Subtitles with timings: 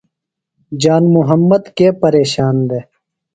[0.81, 2.85] جان محمد کے پیرشان دےۡ؟